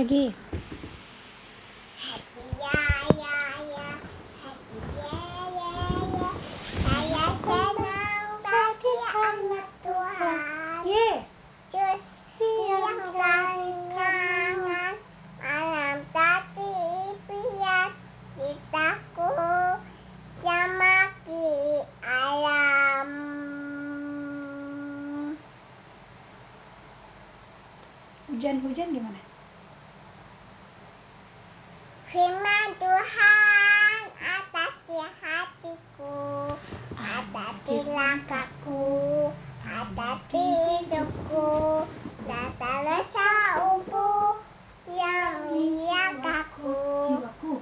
[0.00, 0.32] lagi?
[28.40, 29.29] Hujan-hujan gimana?
[32.10, 34.74] Firman Tuhan atas
[35.22, 36.58] hatiku,
[37.70, 38.82] di langkahku,
[40.26, 41.86] di hidupku,
[42.26, 43.30] rasa rasa
[43.62, 44.42] ubu
[44.90, 46.82] yang menjagaku.
[47.14, 47.54] Jiwaku.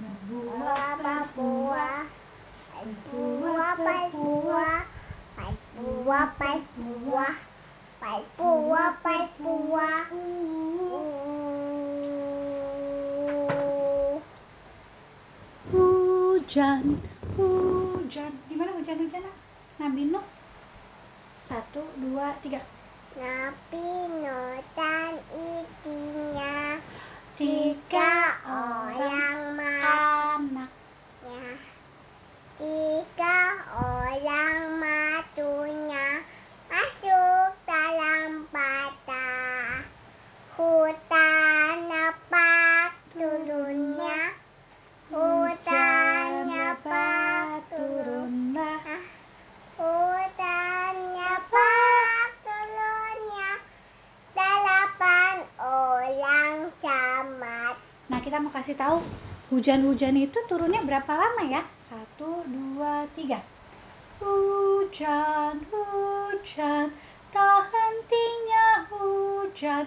[0.00, 2.00] Buah buah, buah
[3.12, 4.88] buah, buah
[5.76, 7.36] buah,
[8.00, 11.21] buah buah, buah.
[16.52, 17.00] Hujan,
[17.40, 18.32] hujan.
[18.52, 19.24] Gimana hujan-hujan?
[19.24, 19.36] Nak?
[19.80, 20.20] Nabi Nuh.
[21.48, 22.60] Satu, dua, tiga.
[23.16, 23.80] Nabi
[24.20, 26.76] Nuh dan istrinya
[27.40, 30.44] Tiga orang anak.
[30.52, 31.56] matnya
[32.60, 33.01] Tiga
[58.72, 58.98] kasih tahu
[59.52, 61.60] hujan-hujan itu turunnya berapa lama ya?
[61.92, 63.44] Satu, dua, tiga.
[64.16, 66.88] Hujan, hujan,
[67.36, 69.84] tak hentinya hujan,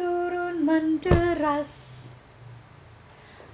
[0.00, 1.68] turun menderas.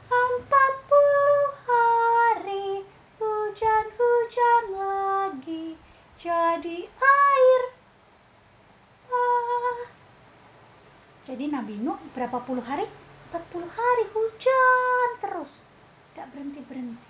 [0.07, 2.87] Empat puluh hari,
[3.19, 5.75] hujan-hujan lagi,
[6.23, 7.63] jadi air.
[9.11, 9.79] Ah.
[11.27, 12.87] Jadi Nabi Nuh berapa puluh hari?
[13.29, 15.53] 40 hari hujan terus.
[16.17, 17.09] Gak berhenti-berhenti.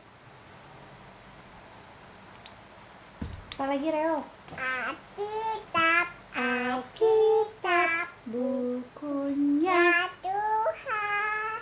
[3.58, 4.22] Apalagi Reo?
[4.54, 11.60] Alkitab Alkitab bukunya Ya Tuhan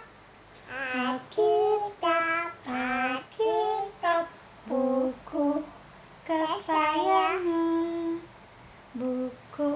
[0.70, 4.30] Alkitab Alkitab
[4.68, 5.64] buku
[6.28, 8.20] kesayangan
[8.94, 9.74] buku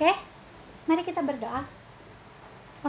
[0.00, 0.16] Oke,
[0.88, 1.60] mari kita berdoa.
[2.80, 2.88] Aku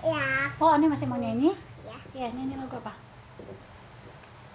[0.00, 1.52] Ya oh One masih mau nyanyi?
[1.84, 2.96] Ya Ya, nyanyi lagu apa?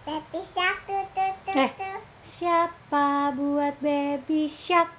[0.10, 1.70] Tapi satu tuh tuh Eh.
[1.78, 1.98] tuh
[2.42, 4.90] Siapa buat baby shark?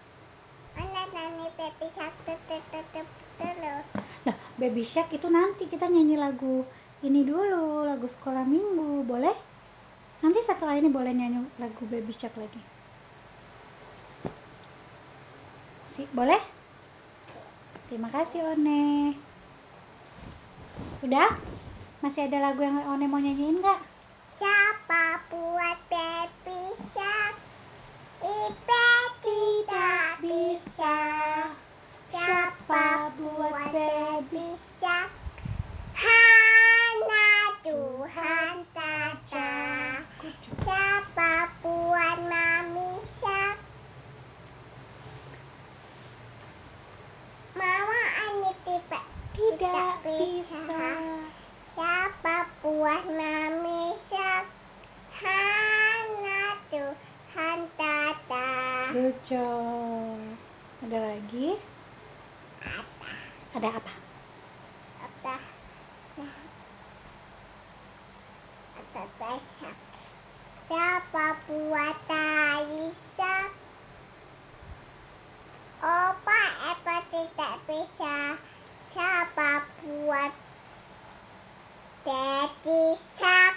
[0.78, 3.06] Anak nani tapi satu tuh tuh tuh
[3.42, 3.82] tuh loh.
[4.30, 6.62] Lah, baby shark itu nanti kita nyanyi lagu
[7.02, 9.53] ini dulu, lagu sekolah minggu, boleh?
[10.24, 12.56] Nanti setelah ini boleh nyanyi lagu baby shark lagi.
[16.00, 16.40] Si, boleh?
[17.92, 19.20] Terima kasih One.
[21.04, 21.28] Udah?
[22.00, 23.80] Masih ada lagu yang One mau nyanyiin nggak?
[24.40, 27.36] Siapa buat baby shark?
[28.24, 28.86] Ipe
[29.20, 30.96] tidak bisa.
[32.08, 35.12] Siapa buat baby shark?
[35.92, 37.28] Hanya
[37.60, 39.52] Tuhan saja.
[40.64, 43.58] Siapa buat mami shark?
[47.52, 49.04] Mama ini tidak
[49.36, 50.94] tidak bisa.
[51.74, 54.46] Siapa buat mami shark?
[55.18, 58.50] Hanya Tuhan tata.
[58.94, 60.18] Good job.
[60.86, 61.58] Ada lagi?
[63.54, 63.94] Ada apa?
[65.02, 65.36] Apa?
[68.74, 69.76] Apa banyak?
[70.70, 72.86] Siapa buat tali
[73.18, 73.50] shark?
[75.84, 76.40] Opa
[76.72, 78.03] apa tidak bisa?
[80.04, 80.36] Buat
[82.04, 82.84] Daddy
[83.16, 83.56] shark?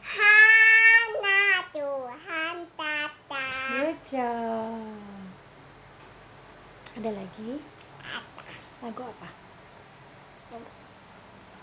[0.00, 3.48] Hanya Tuhan tata.
[3.76, 5.20] Good job.
[6.96, 7.60] Ada lagi?
[8.80, 9.28] Lagu apa?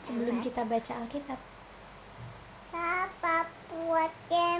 [0.05, 1.41] Sebelum kita baca Alkitab.
[2.69, 4.13] Siapa buat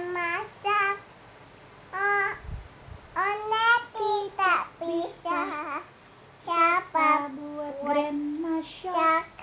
[0.09, 0.97] masak?
[1.93, 2.31] Oh,
[3.21, 5.41] Ona tidak bisa.
[6.41, 9.38] Siapa buat grandma Syak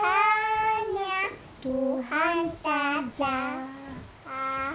[0.00, 1.16] hanya
[1.60, 3.38] Tuhan saja.
[4.24, 4.74] Ah,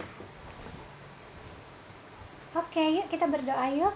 [2.56, 3.95] Oke, yuk kita berdoa yuk.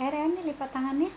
[0.00, 1.12] Ayo ini lipat tangannya.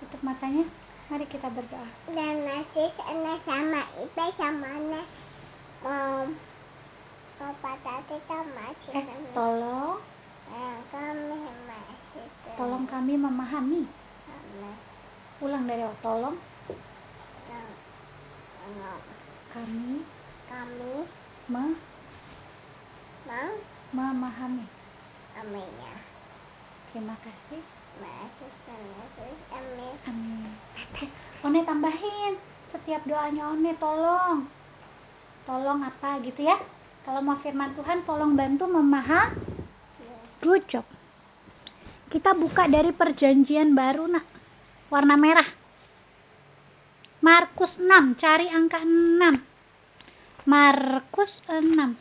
[0.00, 0.64] Tutup matanya.
[1.12, 1.90] Mari kita berdoa.
[2.14, 5.02] dan masih sana sama Ipe sama Ane.
[5.84, 6.28] Om.
[7.36, 9.04] Papa tadi sama Eh,
[9.34, 9.98] tolong,
[10.50, 11.38] kami
[11.70, 12.26] masih
[12.58, 13.86] tolong kami memahami.
[15.40, 16.34] Ulang dari awal.
[18.60, 19.02] Tolong
[19.54, 20.02] kami
[20.50, 20.92] kami
[21.46, 21.78] me-
[23.26, 23.50] mau
[23.94, 24.66] memahami.
[25.38, 25.94] aminya
[26.90, 27.62] Terima kasih.
[29.54, 29.94] Amin.
[30.10, 30.50] Amin.
[30.98, 31.08] Eh,
[31.46, 32.34] One tambahin
[32.74, 34.50] setiap doanya One tolong.
[35.46, 36.58] Tolong apa gitu ya?
[37.06, 39.39] Kalau mau firman Tuhan tolong bantu memahami.
[40.40, 40.72] Good.
[42.10, 44.24] Kita buka dari perjanjian baru nak.
[44.88, 45.46] Warna merah.
[47.20, 50.48] Markus 6, cari angka 6.
[50.48, 51.92] Markus 6.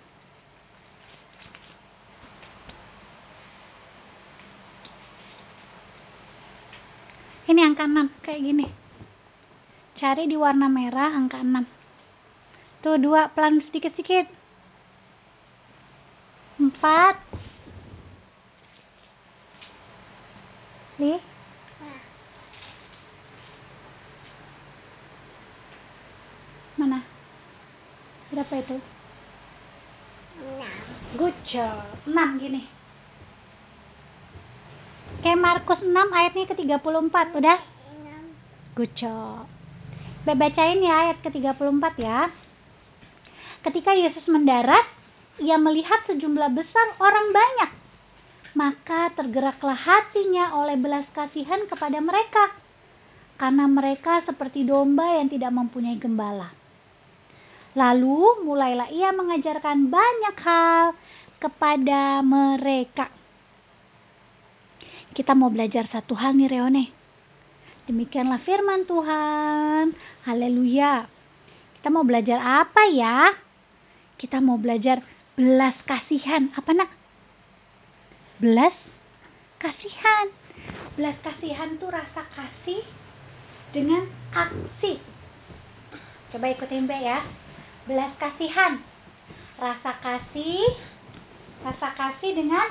[7.52, 8.68] Ini angka 6 kayak gini.
[10.00, 11.68] Cari di warna merah angka 6.
[12.88, 14.32] Tuh dua pelan sedikit-sedikit.
[16.64, 17.49] 4
[21.00, 21.16] Nih,
[26.76, 27.00] mana?
[28.36, 28.76] Berapa itu?
[31.16, 31.88] Good job.
[32.04, 32.68] 6 gini.
[35.24, 37.60] Kayak Markus 6 ayatnya ke-34, udah?
[38.76, 39.48] Good job.
[40.28, 42.28] Be- Bacain ya ayat ke-34 ya.
[43.64, 44.84] Ketika Yesus mendarat,
[45.40, 47.79] ia melihat sejumlah besar orang banyak.
[48.60, 52.52] Maka tergeraklah hatinya oleh belas kasihan kepada mereka.
[53.40, 56.52] Karena mereka seperti domba yang tidak mempunyai gembala.
[57.80, 60.92] Lalu mulailah ia mengajarkan banyak hal
[61.40, 63.08] kepada mereka.
[65.16, 66.86] Kita mau belajar satu hal nih Reone.
[67.88, 69.96] Demikianlah firman Tuhan.
[70.28, 71.08] Haleluya.
[71.80, 73.32] Kita mau belajar apa ya?
[74.20, 75.00] Kita mau belajar
[75.40, 76.52] belas kasihan.
[76.60, 76.99] Apa nak?
[78.40, 78.72] Belas
[79.60, 80.32] kasihan.
[80.96, 82.88] Belas kasihan tuh rasa kasih
[83.76, 84.96] dengan aksi.
[86.32, 87.20] Coba ikutin Mbak ya.
[87.84, 88.80] Belas kasihan.
[89.60, 90.72] Rasa kasih.
[91.68, 92.64] Rasa kasih dengan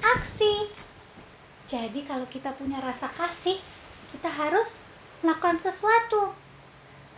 [0.00, 0.72] aksi.
[1.68, 3.60] Jadi kalau kita punya rasa kasih,
[4.16, 4.72] kita harus
[5.20, 6.32] melakukan sesuatu.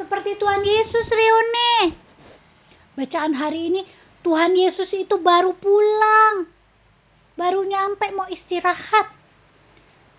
[0.03, 1.95] Seperti Tuhan Yesus Reone.
[2.99, 3.87] Bacaan hari ini,
[4.27, 6.62] Tuhan Yesus itu baru pulang.
[7.35, 9.13] Baru nyampe mau istirahat.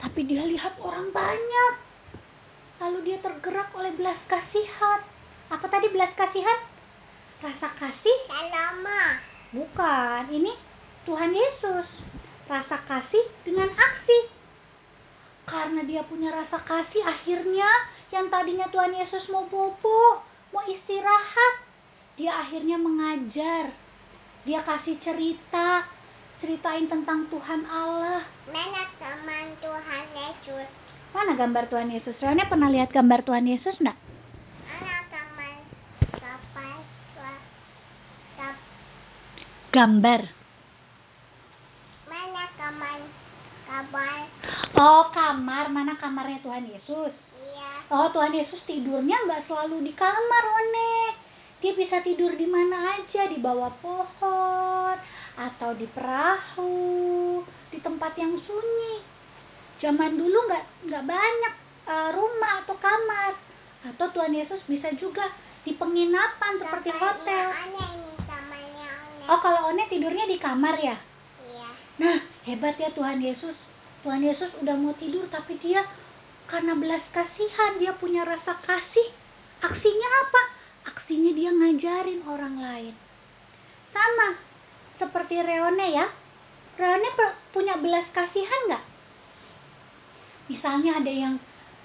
[0.01, 1.74] Tapi dia lihat orang banyak.
[2.81, 5.00] Lalu dia tergerak oleh belas kasihan.
[5.54, 6.60] Apa tadi belas kasihan?
[7.39, 9.19] Rasa kasih Selama.
[9.54, 10.51] Bukan, ini
[11.06, 11.88] Tuhan Yesus.
[12.50, 14.19] Rasa kasih dengan aksi.
[15.44, 17.68] Karena dia punya rasa kasih, akhirnya
[18.16, 20.23] yang tadinya Tuhan Yesus mau bobo,
[20.56, 21.54] mau istirahat,
[22.16, 23.76] dia akhirnya mengajar.
[24.47, 25.88] Dia kasih cerita,
[26.44, 28.28] ceritain tentang Tuhan Allah.
[28.52, 30.68] Mana teman Tuhan Yesus?
[31.16, 32.19] Mana gambar Tuhan Yesus?
[32.19, 33.95] Rene pernah lihat gambar Tuhan Yesus enggak?
[34.68, 35.56] Mana teman
[36.19, 36.76] kapal?
[38.35, 38.56] Kap,
[39.71, 40.21] Gambar.
[42.12, 43.00] mana teman
[43.64, 44.19] kapal?
[44.76, 45.71] Oh, kamar.
[45.71, 47.16] Mana kamarnya Tuhan Yesus?
[47.40, 47.71] Iya.
[47.88, 50.92] Oh, Tuhan Yesus tidurnya nggak selalu di kamar, One.
[51.64, 55.00] Dia bisa tidur di mana aja, di bawah pohon,
[55.33, 57.42] atau di perahu,
[57.73, 59.02] di tempat yang sunyi.
[59.81, 61.54] Zaman dulu nggak nggak banyak
[61.90, 63.33] eh, rumah atau kamar,
[63.94, 65.28] atau Tuhan Yesus bisa juga
[65.63, 67.47] di penginapan seperti Temannya hotel.
[67.52, 68.04] Ini.
[69.23, 70.99] Oh, kalau One tidurnya di kamar ya?
[71.47, 71.69] Iya.
[72.04, 73.56] Nah, hebat ya Tuhan Yesus.
[74.04, 75.87] Tuhan Yesus udah mau tidur tapi dia
[76.52, 79.16] karena belas kasihan, dia punya rasa kasih.
[79.63, 80.42] Aksinya apa?
[80.92, 82.94] Aksinya dia ngajarin orang lain.
[83.95, 84.35] Sama
[84.97, 86.06] seperti Reone ya.
[86.73, 87.09] Reone
[87.54, 88.83] punya belas kasihan nggak?
[90.50, 91.35] Misalnya ada yang,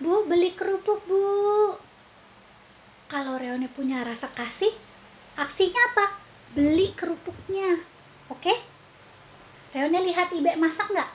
[0.01, 1.77] Bu beli kerupuk Bu.
[3.09, 4.73] Kalau Reone punya rasa kasih,
[5.37, 6.05] aksinya apa?
[6.53, 7.81] Beli kerupuknya.
[8.29, 8.53] Oke?
[9.73, 11.11] Reone lihat Ibe masak nggak?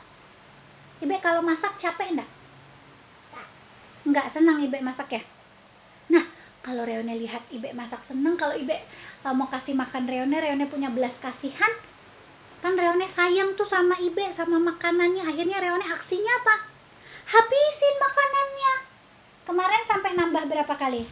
[1.01, 2.29] Ibe kalau masak capek nggak?
[4.03, 5.21] Nggak senang Ibe masak ya?
[6.13, 6.25] Nah,
[6.62, 8.85] kalau Reone lihat Ibe masak seneng, kalau Ibe
[9.31, 11.71] mau kasih makan Reone, Reone punya belas kasihan,
[12.59, 15.23] kan Reone sayang tuh sama Ibe sama makanannya.
[15.23, 16.55] Akhirnya Reone aksinya apa?
[17.31, 18.73] Habisin makanannya.
[19.47, 21.07] Kemarin sampai nambah berapa kali?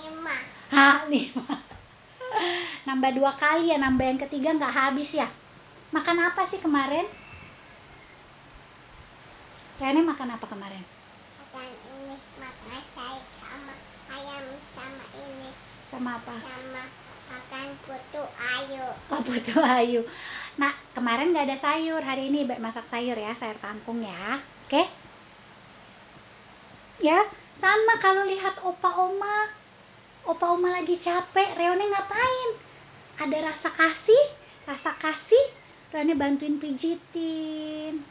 [0.00, 0.36] Lima.
[0.72, 1.44] Ah lima.
[2.88, 5.28] Nambah dua kali ya nambah yang ketiga nggak habis ya?
[5.92, 7.04] Makan apa sih kemarin?
[9.76, 10.84] Reone makan apa kemarin
[11.50, 13.74] makan ini makan saya sama
[14.14, 14.44] ayam
[14.78, 15.50] sama ini
[16.00, 16.84] sama apa sama
[17.28, 20.00] makan putu ayu Oh butuh ayu.
[20.56, 24.82] Nah kemarin nggak ada sayur, hari ini Ibe masak sayur ya, sayur kangkung ya, oke?
[27.04, 27.20] Ya,
[27.60, 29.52] sama kalau lihat opa oma,
[30.24, 32.50] opa oma lagi capek, Reone ngapain?
[33.20, 34.24] Ada rasa kasih,
[34.64, 35.44] rasa kasih,
[35.92, 38.08] Reone bantuin pijitin,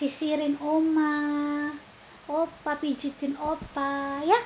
[0.00, 1.76] sisirin oma,
[2.24, 4.40] opa pijitin opa, ya?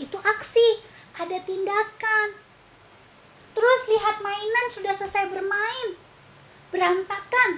[0.00, 0.89] Itu aksi,
[1.20, 2.28] ada tindakan.
[3.52, 5.88] Terus lihat mainan sudah selesai bermain.
[6.72, 7.50] Berantakan.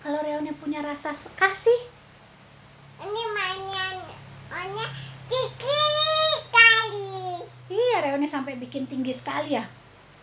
[0.00, 1.80] Kalau Reone punya rasa kasih,
[3.04, 4.00] ini mainan
[4.48, 4.88] orangnya
[5.28, 5.80] tinggi
[6.48, 9.68] kali iya Reone sampai bikin tinggi sekali ya.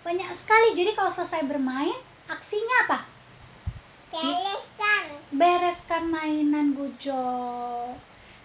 [0.02, 0.74] Banyak sekali.
[0.76, 1.96] Jadi kalau selesai bermain,
[2.28, 3.00] aksinya apa?
[4.08, 5.04] Bereskan
[5.36, 7.24] Bereskan mainan Gujo.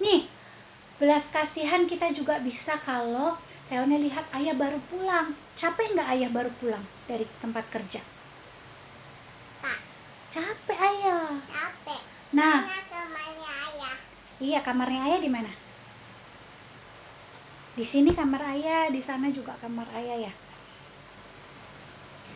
[0.03, 0.27] Nih,
[1.01, 3.39] belas kasihan kita juga bisa kalau
[3.73, 5.33] Reone lihat ayah baru pulang.
[5.57, 8.05] Capek nggak ayah baru pulang dari tempat kerja?
[9.65, 9.81] pak
[10.37, 11.41] Capek ayah.
[11.49, 12.03] capek
[12.37, 13.97] Nah, Mana ke mana ayah
[14.45, 15.49] Iya, kamarnya ayah di mana?
[17.73, 20.33] Di sini kamar ayah, di sana juga kamar ayah ya.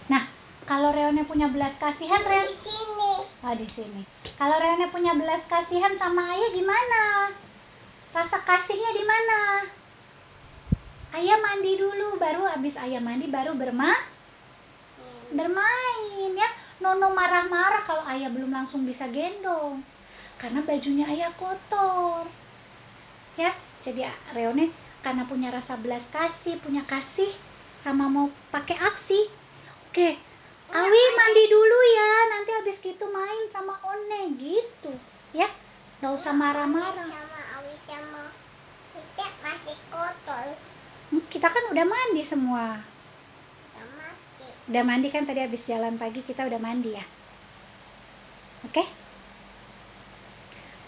[0.08, 0.24] Nah,
[0.64, 3.12] kalau Reone punya belas kasihan, di Reone sini
[3.44, 4.02] oh di sini.
[4.40, 7.28] Kalau Reone punya belas kasihan sama ayah gimana?
[8.16, 9.40] Rasa kasihnya di mana?
[11.14, 13.94] Ayah mandi dulu, baru habis ayah mandi baru berma
[15.30, 16.48] bermain ya.
[16.76, 19.80] Nono marah-marah kalau ayah belum langsung bisa gendong.
[20.36, 22.28] Karena bajunya ayah kotor.
[23.36, 23.52] Ya,
[23.84, 27.32] jadi Reone karena punya rasa belas kasih, punya kasih
[27.86, 29.20] sama mau pakai aksi.
[29.88, 30.18] Oke,
[30.66, 34.92] Awi mandi dulu ya, nanti habis gitu main sama One gitu.
[35.32, 35.48] Ya,
[36.02, 37.06] nggak usah marah-marah.
[37.06, 38.22] sama Awi sama
[38.92, 40.75] kita masih kotor
[41.06, 42.82] Kita kan udah mandi semua.
[44.66, 47.04] Udah mandi kan tadi habis jalan pagi kita udah mandi ya.
[48.66, 48.82] Oke?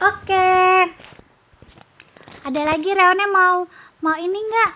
[0.03, 0.51] Oke.
[2.43, 3.71] Ada lagi Reone mau
[4.03, 4.73] mau ini enggak?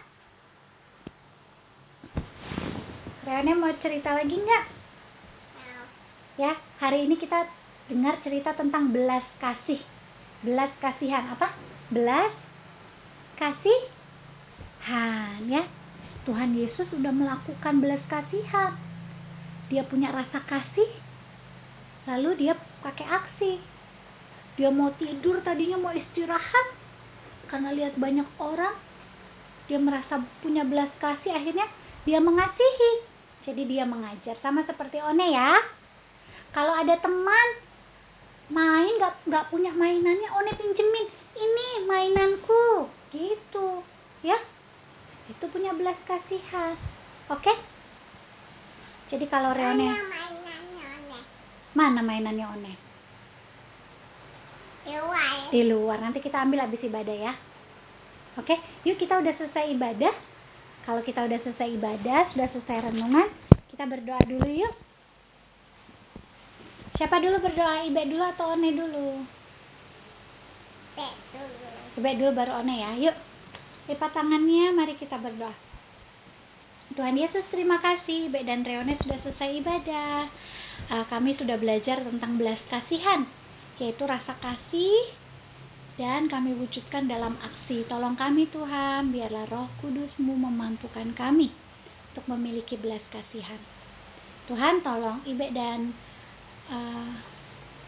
[3.26, 4.64] Reone mau cerita lagi enggak?
[5.58, 5.86] Nah,
[6.38, 7.50] Ya, hari ini kita
[7.90, 9.82] dengar cerita tentang belas kasih.
[10.46, 11.50] Belas kasihan apa?
[11.90, 12.30] Belas
[13.34, 14.01] kasihan
[15.46, 15.62] ya.
[16.22, 18.78] Tuhan Yesus sudah melakukan belas kasihan.
[19.66, 20.90] Dia punya rasa kasih,
[22.06, 23.52] lalu dia pakai aksi.
[24.60, 26.66] Dia mau tidur tadinya mau istirahat
[27.48, 28.76] karena lihat banyak orang.
[29.66, 31.66] Dia merasa punya belas kasih, akhirnya
[32.04, 33.08] dia mengasihi.
[33.42, 35.58] Jadi dia mengajar sama seperti One ya.
[36.52, 37.48] Kalau ada teman
[38.52, 41.06] main nggak nggak punya mainannya, One pinjemin.
[41.32, 43.80] Ini mainanku, gitu,
[44.20, 44.36] ya.
[45.30, 46.74] Itu punya belas kasihan,
[47.30, 47.54] oke?
[49.12, 51.22] Jadi kalau Reone mana mainannya nih
[51.76, 52.74] mana mainannya One?
[54.88, 55.98] luar Di luar.
[56.02, 57.32] Nanti kita ambil habis ibadah ya.
[58.40, 58.56] Oke,
[58.88, 60.14] yuk kita udah selesai ibadah.
[60.82, 63.28] Kalau kita udah selesai ibadah, sudah selesai renungan,
[63.70, 64.74] kita berdoa dulu yuk.
[66.98, 67.86] Siapa dulu berdoa?
[67.86, 69.22] Ibe dulu atau One dulu?
[70.98, 71.68] Pet dulu
[72.00, 72.90] Ibe dulu baru One ya.
[72.98, 73.16] Yuk.
[73.90, 75.54] Lipat tangannya, mari kita berdoa.
[76.92, 80.28] Tuhan Yesus terima kasih Ibe dan Reone sudah selesai ibadah.
[80.92, 83.24] Ah, kami sudah belajar tentang belas kasihan,
[83.80, 85.16] yaitu rasa kasih
[85.96, 87.88] dan kami wujudkan dalam aksi.
[87.88, 91.48] Tolong kami Tuhan, biarlah roh kudusmu memampukan kami
[92.12, 93.58] untuk memiliki belas kasihan.
[94.46, 95.96] Tuhan tolong Ibe dan
[96.68, 97.14] eh,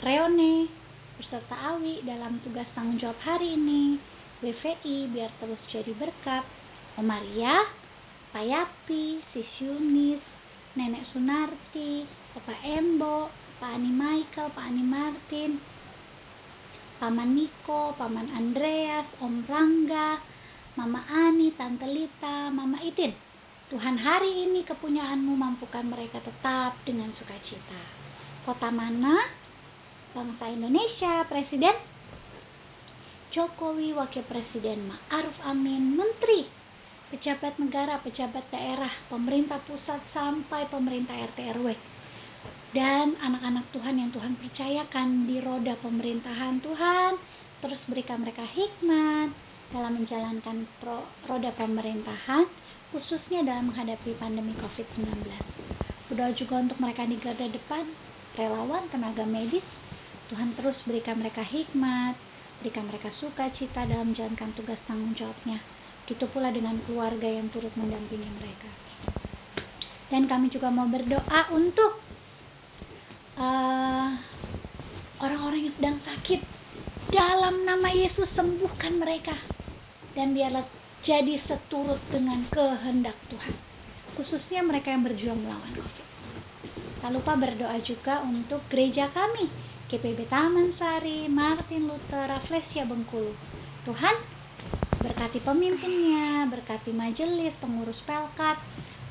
[0.00, 0.66] Reone
[1.20, 4.00] beserta Awi dalam tugas tanggung jawab hari ini.
[4.44, 6.44] BVI biar terus jadi berkat.
[7.00, 7.64] Om Maria,
[8.36, 10.20] Yapi, Sis Yunis,
[10.76, 12.04] Nenek Sunarti,
[12.36, 15.50] Bapak Embo, Pak Ani Michael, Pak Ani Martin,
[17.00, 20.20] Paman Niko, Paman Andreas, Om Rangga,
[20.76, 23.16] Mama Ani, Tante Lita, Mama Itin.
[23.72, 27.80] Tuhan hari ini kepunyaanmu mampukan mereka tetap dengan sukacita.
[28.44, 29.24] Kota mana?
[30.12, 31.93] Bangsa Indonesia, Presiden
[33.34, 36.46] Jokowi, Wakil Presiden Ma'ruf Amin, Menteri,
[37.10, 41.74] pejabat negara, pejabat daerah, pemerintah pusat sampai pemerintah RT RW.
[42.74, 47.12] dan anak-anak Tuhan yang Tuhan percayakan di roda pemerintahan Tuhan
[47.62, 49.30] terus berikan mereka hikmat
[49.70, 52.50] dalam menjalankan pro, roda pemerintahan
[52.90, 55.06] khususnya dalam menghadapi pandemi COVID-19
[56.10, 57.86] berdoa juga untuk mereka di garda depan
[58.34, 59.64] relawan tenaga medis
[60.34, 62.18] Tuhan terus berikan mereka hikmat
[62.61, 65.62] berikan mereka sukacita dalam menjalankan tugas tanggung jawabnya
[66.04, 68.68] gitu pula dengan keluarga yang turut mendampingi mereka.
[70.12, 71.96] Dan kami juga mau berdoa untuk
[73.40, 74.11] uh,
[75.25, 76.40] orang-orang yang sedang sakit.
[77.08, 79.32] Dalam nama Yesus sembuhkan mereka.
[80.12, 80.68] Dan biarlah
[81.08, 83.56] jadi seturut dengan kehendak Tuhan.
[84.20, 85.73] Khususnya mereka yang berjuang melawan.
[85.73, 86.04] COVID
[87.04, 89.44] tak lupa berdoa juga untuk gereja kami
[89.92, 93.36] GPB Taman Sari, Martin Luther, Rafflesia Bengkulu
[93.84, 94.16] Tuhan
[95.04, 98.56] berkati pemimpinnya, berkati majelis, pengurus pelkat,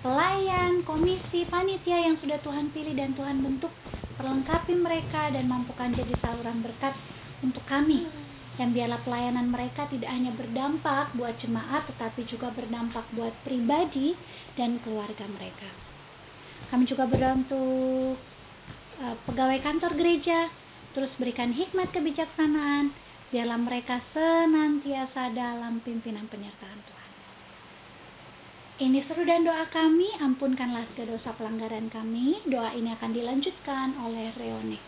[0.01, 3.70] pelayan, komisi, panitia yang sudah Tuhan pilih dan Tuhan bentuk,
[4.18, 6.98] perlengkapi mereka dan mampukan jadi saluran berkat
[7.46, 8.10] untuk kami.
[8.53, 14.13] Dan biarlah pelayanan mereka tidak hanya berdampak buat jemaat, tetapi juga berdampak buat pribadi
[14.58, 15.70] dan keluarga mereka.
[16.70, 18.18] Kami juga berdoa untuk
[19.01, 20.53] uh, pegawai kantor gereja,
[20.94, 22.94] terus berikan hikmat kebijaksanaan,
[23.34, 27.12] biarlah mereka senantiasa dalam pimpinan penyertaan Tuhan.
[28.74, 32.42] Ini seru dan doa kami, ampunkanlah segala dosa pelanggaran kami.
[32.50, 34.80] Doa ini akan dilanjutkan oleh Reone.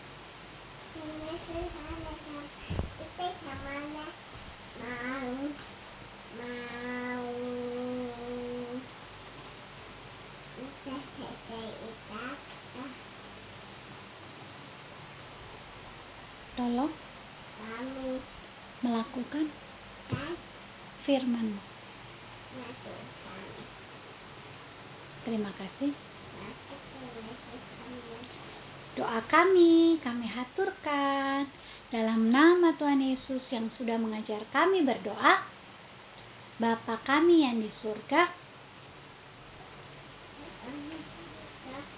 [19.16, 19.48] Melakukan
[21.08, 21.56] firman
[25.24, 25.90] Terima kasih.
[28.94, 31.50] Doa kami, kami haturkan
[31.90, 35.42] dalam nama Tuhan Yesus yang sudah mengajar kami berdoa.
[36.62, 38.30] Bapa kami yang di surga,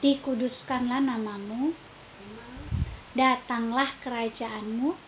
[0.01, 1.77] dikuduskanlah namamu,
[3.13, 5.08] datanglah kerajaanmu,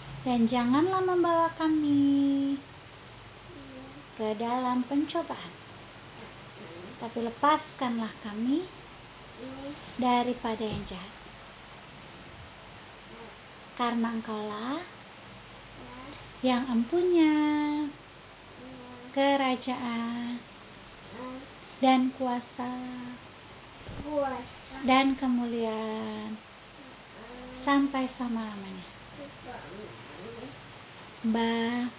[0.21, 2.53] Dan janganlah membawa kami
[4.17, 5.61] ke dalam pencobaan
[7.01, 8.61] tapi lepaskanlah kami
[9.97, 11.15] daripada yang jahat.
[13.73, 14.85] Karena engkaulah
[16.45, 17.33] yang empunya
[19.17, 20.37] kerajaan
[21.81, 22.73] dan kuasa
[24.85, 26.37] dan kemuliaan
[27.65, 28.85] sampai selama-lamanya.
[31.23, 31.91] Mbak.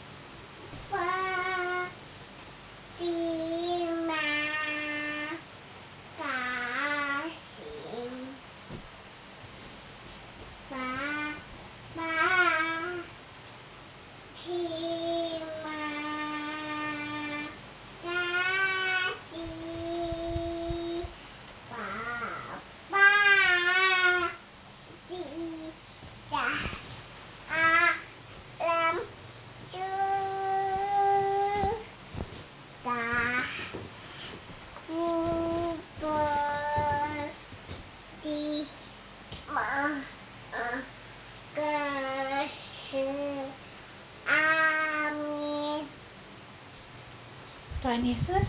[47.92, 48.46] Tuhan Yesus.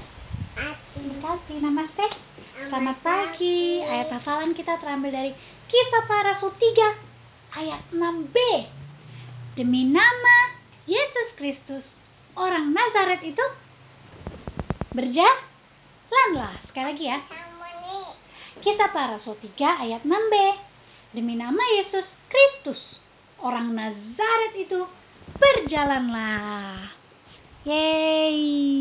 [1.19, 1.60] Kasih.
[1.60, 2.08] Namaste.
[2.63, 3.84] Selamat pagi.
[3.84, 5.36] Ayat hafalan kita terambil dari
[5.67, 8.38] Kisah para Rasul 3 Ayat 6b
[9.60, 10.56] Demi nama
[10.88, 11.84] Yesus Kristus
[12.39, 13.43] Orang Nazaret itu
[14.95, 16.63] Berjalanlah.
[16.71, 17.19] Sekali lagi ya.
[18.63, 20.36] Kisah para Rasul 3 ayat 6b
[21.19, 22.79] Demi nama Yesus Kristus
[23.43, 24.88] Orang Nazaret itu
[25.36, 26.95] Berjalanlah.
[27.67, 28.73] Yeay